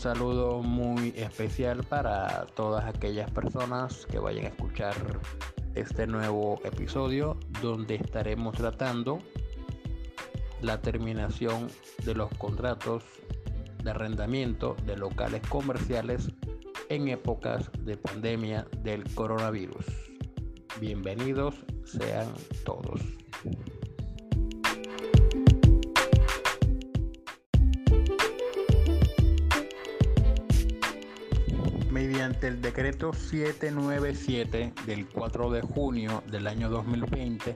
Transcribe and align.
saludo 0.00 0.62
muy 0.62 1.12
especial 1.14 1.84
para 1.84 2.46
todas 2.54 2.86
aquellas 2.86 3.30
personas 3.32 4.06
que 4.06 4.18
vayan 4.18 4.46
a 4.46 4.48
escuchar 4.48 4.94
este 5.74 6.06
nuevo 6.06 6.58
episodio 6.64 7.38
donde 7.60 7.96
estaremos 7.96 8.56
tratando 8.56 9.18
la 10.62 10.80
terminación 10.80 11.68
de 12.06 12.14
los 12.14 12.30
contratos 12.38 13.04
de 13.84 13.90
arrendamiento 13.90 14.74
de 14.86 14.96
locales 14.96 15.42
comerciales 15.50 16.30
en 16.88 17.08
épocas 17.08 17.70
de 17.80 17.98
pandemia 17.98 18.66
del 18.78 19.04
coronavirus. 19.14 19.84
Bienvenidos 20.80 21.56
sean 21.84 22.32
todos. 22.64 23.19
Mediante 32.00 32.48
el 32.48 32.62
decreto 32.62 33.12
797 33.12 34.72
del 34.86 35.06
4 35.06 35.50
de 35.50 35.60
junio 35.60 36.22
del 36.30 36.46
año 36.46 36.70
2020 36.70 37.54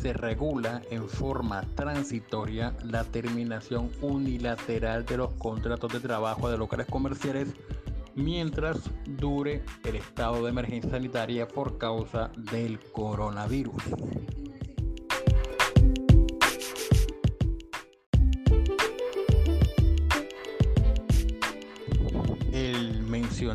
se 0.00 0.14
regula 0.14 0.80
en 0.90 1.06
forma 1.06 1.60
transitoria 1.74 2.74
la 2.84 3.04
terminación 3.04 3.90
unilateral 4.00 5.04
de 5.04 5.18
los 5.18 5.32
contratos 5.32 5.92
de 5.92 6.00
trabajo 6.00 6.48
de 6.48 6.56
locales 6.56 6.86
comerciales 6.86 7.48
mientras 8.14 8.78
dure 9.04 9.62
el 9.84 9.96
estado 9.96 10.42
de 10.42 10.48
emergencia 10.48 10.92
sanitaria 10.92 11.46
por 11.46 11.76
causa 11.76 12.30
del 12.50 12.80
coronavirus. 12.92 13.82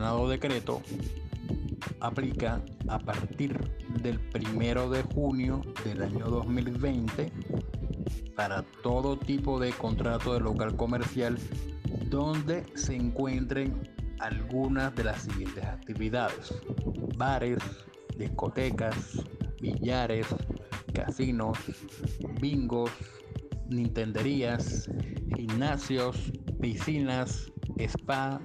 Mencionado 0.07 0.29
decreto 0.29 0.81
aplica 1.99 2.61
a 2.87 2.99
partir 2.99 3.59
del 4.01 4.19
primero 4.19 4.89
de 4.89 5.01
junio 5.03 5.61
del 5.83 6.01
año 6.03 6.25
2020 6.27 7.31
para 8.35 8.63
todo 8.83 9.17
tipo 9.17 9.59
de 9.59 9.71
contrato 9.71 10.33
de 10.33 10.39
local 10.39 10.75
comercial 10.77 11.37
donde 12.09 12.65
se 12.75 12.95
encuentren 12.95 13.75
algunas 14.19 14.95
de 14.95 15.03
las 15.03 15.23
siguientes 15.23 15.63
actividades. 15.65 16.53
Bares, 17.17 17.59
discotecas, 18.17 19.21
billares, 19.59 20.27
casinos, 20.93 21.57
bingos, 22.39 22.91
nintenderías, 23.69 24.89
gimnasios, 25.35 26.31
piscinas, 26.61 27.51
spa, 27.77 28.41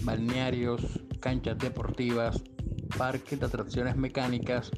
balnearios, 0.00 0.82
canchas 1.20 1.58
deportivas, 1.58 2.42
parques 2.96 3.38
de 3.38 3.46
atracciones 3.46 3.96
mecánicas, 3.96 4.70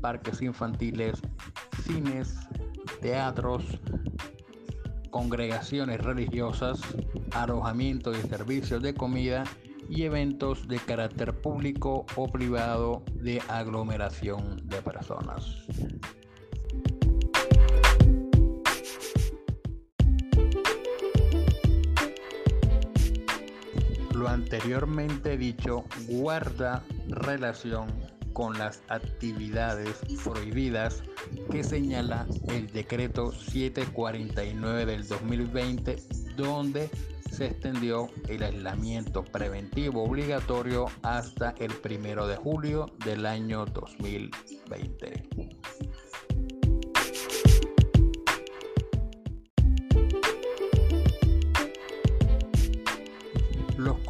parques 0.00 0.42
infantiles, 0.42 1.20
cines, 1.84 2.36
teatros, 3.00 3.64
congregaciones 5.10 6.00
religiosas, 6.00 6.80
alojamiento 7.32 8.12
y 8.12 8.22
servicios 8.28 8.82
de 8.82 8.94
comida 8.94 9.44
y 9.88 10.04
eventos 10.04 10.66
de 10.68 10.78
carácter 10.78 11.40
público 11.40 12.06
o 12.16 12.26
privado 12.26 13.02
de 13.14 13.40
aglomeración 13.48 14.56
de 14.64 14.80
personas. 14.80 15.66
Anteriormente 24.32 25.36
dicho 25.36 25.84
guarda 26.08 26.82
relación 27.08 27.88
con 28.32 28.58
las 28.58 28.82
actividades 28.88 29.98
prohibidas 30.24 31.02
que 31.50 31.62
señala 31.62 32.26
el 32.48 32.66
decreto 32.68 33.30
749 33.32 34.86
del 34.86 35.06
2020 35.06 35.96
donde 36.36 36.90
se 37.30 37.46
extendió 37.46 38.08
el 38.28 38.42
aislamiento 38.42 39.24
preventivo 39.24 40.04
obligatorio 40.04 40.86
hasta 41.02 41.54
el 41.58 41.72
primero 41.72 42.26
de 42.26 42.36
julio 42.36 42.90
del 43.04 43.26
año 43.26 43.64
2020. 43.66 45.61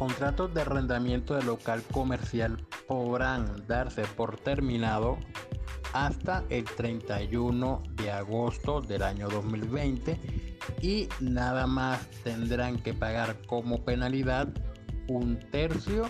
Contratos 0.03 0.53
de 0.53 0.59
arrendamiento 0.59 1.33
de 1.33 1.43
local 1.43 1.81
comercial 1.93 2.57
podrán 2.89 3.65
darse 3.67 4.03
por 4.17 4.37
terminado 4.37 5.17
hasta 5.93 6.43
el 6.49 6.65
31 6.65 7.81
de 7.93 8.11
agosto 8.11 8.81
del 8.81 9.01
año 9.01 9.29
2020 9.29 10.19
y 10.81 11.07
nada 11.21 11.67
más 11.67 12.05
tendrán 12.25 12.79
que 12.79 12.93
pagar 12.93 13.37
como 13.47 13.85
penalidad 13.85 14.49
un 15.07 15.39
tercio 15.39 16.03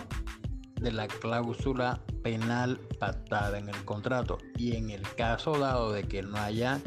de 0.80 0.90
la 0.90 1.06
cláusula 1.06 2.00
penal 2.24 2.80
pactada 2.98 3.60
en 3.60 3.68
el 3.68 3.84
contrato. 3.84 4.38
Y 4.56 4.74
en 4.74 4.90
el 4.90 5.02
caso 5.14 5.56
dado 5.56 5.92
de 5.92 6.02
que 6.02 6.20
no 6.20 6.36
haya 6.38 6.80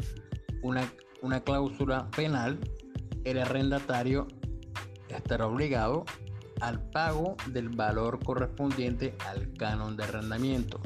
una, 0.60 0.92
una 1.22 1.40
cláusula 1.40 2.10
penal 2.10 2.58
el 3.24 3.38
arrendatario 3.38 4.28
estará 5.08 5.46
obligado 5.46 6.04
al 6.60 6.80
pago 6.90 7.36
del 7.46 7.68
valor 7.68 8.18
correspondiente 8.24 9.16
al 9.26 9.52
canon 9.54 9.96
de 9.96 10.04
arrendamiento. 10.04 10.80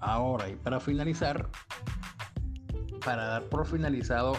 Ahora, 0.00 0.48
y 0.48 0.56
para 0.56 0.80
finalizar, 0.80 1.48
para 3.04 3.26
dar 3.26 3.44
por 3.44 3.66
finalizado 3.66 4.36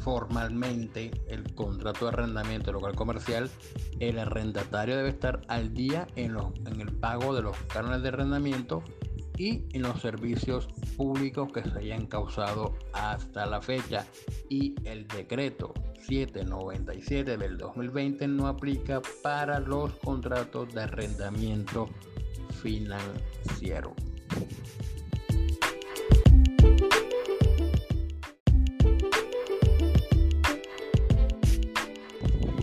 formalmente 0.00 1.10
el 1.28 1.54
contrato 1.54 2.06
de 2.06 2.12
arrendamiento 2.12 2.72
local 2.72 2.94
comercial, 2.94 3.50
el 3.98 4.18
arrendatario 4.18 4.96
debe 4.96 5.10
estar 5.10 5.42
al 5.48 5.74
día 5.74 6.06
en, 6.16 6.36
en 6.66 6.80
el 6.80 6.92
pago 6.92 7.34
de 7.34 7.42
los 7.42 7.56
cánones 7.64 8.02
de 8.02 8.08
arrendamiento 8.08 8.82
y 9.40 9.64
en 9.72 9.80
los 9.80 10.02
servicios 10.02 10.68
públicos 10.98 11.50
que 11.50 11.62
se 11.62 11.78
hayan 11.78 12.06
causado 12.06 12.74
hasta 12.92 13.46
la 13.46 13.62
fecha. 13.62 14.06
Y 14.50 14.74
el 14.84 15.08
decreto 15.08 15.72
797 16.06 17.38
del 17.38 17.56
2020 17.56 18.28
no 18.28 18.48
aplica 18.48 19.00
para 19.22 19.58
los 19.58 19.92
contratos 19.94 20.74
de 20.74 20.82
arrendamiento 20.82 21.88
financiero. 22.62 23.94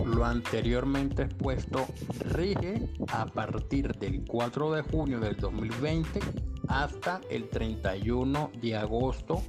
Lo 0.06 0.24
anteriormente 0.24 1.22
expuesto 1.22 1.88
rige 2.20 2.88
a 3.08 3.26
partir 3.26 3.96
del 3.96 4.24
4 4.24 4.72
de 4.72 4.82
junio 4.82 5.18
del 5.18 5.36
2020 5.36 6.20
hasta 6.68 7.20
el 7.30 7.48
31 7.48 8.50
de 8.60 8.76
agosto 8.76 9.42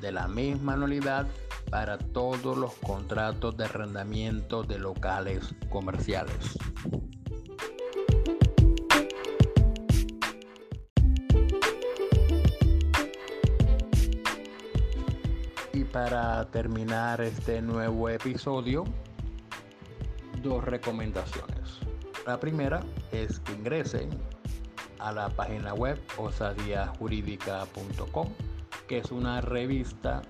de 0.00 0.12
la 0.12 0.26
misma 0.26 0.74
anualidad 0.74 1.26
para 1.70 1.96
todos 1.96 2.56
los 2.56 2.74
contratos 2.74 3.56
de 3.56 3.64
arrendamiento 3.64 4.62
de 4.62 4.78
locales 4.78 5.54
comerciales. 5.70 6.58
Y 15.72 15.84
para 15.84 16.44
terminar 16.50 17.20
este 17.20 17.62
nuevo 17.62 18.08
episodio, 18.08 18.84
dos 20.42 20.64
recomendaciones. 20.64 21.78
La 22.26 22.38
primera 22.38 22.82
es 23.12 23.40
que 23.40 23.52
ingresen 23.52 24.10
a 25.02 25.12
la 25.12 25.28
página 25.28 25.74
web 25.74 26.00
osadiajurídica.com, 26.16 28.28
que 28.86 28.98
es 28.98 29.10
una 29.10 29.40
revista 29.40 30.22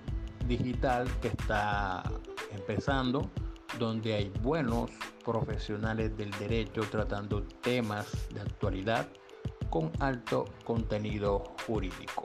digital 0.47 1.07
que 1.21 1.27
está 1.29 2.01
empezando, 2.51 3.29
donde 3.79 4.15
hay 4.15 4.33
buenos 4.41 4.89
profesionales 5.23 6.17
del 6.17 6.31
derecho 6.31 6.81
tratando 6.89 7.43
temas 7.61 8.07
de 8.33 8.41
actualidad 8.41 9.07
con 9.69 9.91
alto 9.99 10.45
contenido 10.65 11.43
jurídico. 11.65 12.23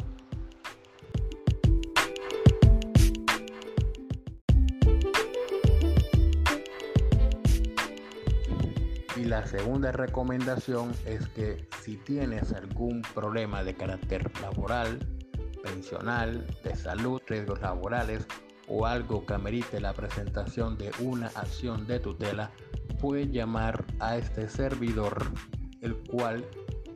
La 9.29 9.47
segunda 9.47 9.93
recomendación 9.93 10.93
es 11.05 11.29
que 11.29 11.69
si 11.83 11.99
tienes 11.99 12.51
algún 12.55 13.03
problema 13.15 13.63
de 13.63 13.75
carácter 13.75 14.31
laboral, 14.41 14.99
pensional, 15.63 16.47
de 16.65 16.75
salud, 16.75 17.21
riesgos 17.27 17.61
laborales 17.61 18.27
o 18.69 18.87
algo 18.87 19.27
que 19.27 19.35
amerite 19.35 19.81
la 19.81 19.93
presentación 19.93 20.79
de 20.79 20.91
una 21.01 21.27
acción 21.27 21.87
de 21.87 22.01
tutela, 22.01 22.51
puede 23.01 23.29
llamar 23.29 23.85
a 24.01 24.17
este 24.17 24.49
servidor, 24.49 25.31
el 25.83 25.95
cual 26.11 26.47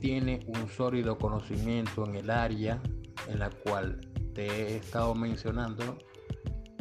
tiene 0.01 0.41
un 0.47 0.69
sólido 0.71 1.19
conocimiento 1.19 2.07
en 2.07 2.17
el 2.17 2.31
área 2.31 2.81
en 3.29 3.41
la 3.41 3.51
cual 3.51 4.01
te 4.33 4.47
he 4.47 4.77
estado 4.77 5.15
mencionando 5.15 5.99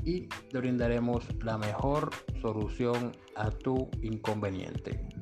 y 0.05 0.27
te 0.27 0.57
brindaremos 0.57 1.25
la 1.43 1.57
mejor 1.57 2.09
solución 2.41 3.11
a 3.35 3.49
tu 3.51 3.89
inconveniente. 4.01 5.20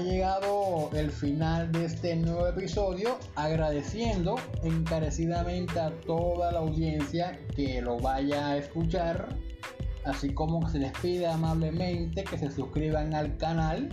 Llegado 0.00 0.90
el 0.94 1.10
final 1.10 1.72
de 1.72 1.84
este 1.86 2.16
nuevo 2.16 2.46
episodio 2.46 3.18
agradeciendo 3.34 4.36
encarecidamente 4.62 5.78
a 5.78 5.90
toda 6.06 6.52
la 6.52 6.60
audiencia 6.60 7.38
que 7.54 7.82
lo 7.82 7.98
vaya 7.98 8.48
a 8.48 8.56
escuchar 8.56 9.28
así 10.04 10.32
como 10.32 10.68
se 10.68 10.78
les 10.78 10.92
pide 11.00 11.26
amablemente 11.26 12.24
que 12.24 12.38
se 12.38 12.50
suscriban 12.50 13.14
al 13.14 13.36
canal 13.36 13.88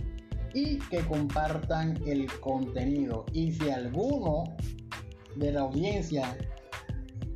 y 0.54 0.78
que 0.88 1.00
compartan 1.00 1.98
el 2.06 2.26
contenido. 2.40 3.26
Y 3.32 3.52
si 3.52 3.68
alguno 3.70 4.44
de 5.36 5.52
la 5.52 5.60
audiencia 5.60 6.36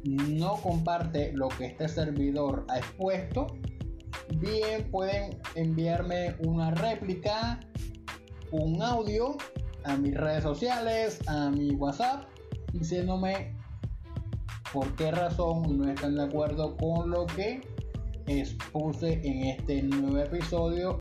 no 0.04 0.54
comparte 0.54 1.32
lo 1.34 1.48
que 1.48 1.66
este 1.66 1.88
servidor 1.88 2.64
ha 2.68 2.78
expuesto, 2.78 3.46
bien 4.36 4.90
pueden 4.90 5.38
enviarme 5.54 6.36
una 6.46 6.70
réplica, 6.70 7.60
un 8.52 8.82
audio 8.82 9.36
a 9.84 9.96
mis 9.96 10.14
redes 10.14 10.42
sociales, 10.42 11.20
a 11.26 11.50
mi 11.50 11.70
WhatsApp, 11.72 12.24
diciéndome 12.72 13.54
por 14.72 14.94
qué 14.96 15.10
razón 15.10 15.78
no 15.78 15.90
están 15.90 16.16
de 16.16 16.24
acuerdo 16.24 16.76
con 16.76 17.10
lo 17.10 17.26
que 17.26 17.60
expuse 18.26 19.20
en 19.24 19.44
este 19.44 19.82
nuevo 19.82 20.18
episodio 20.18 20.98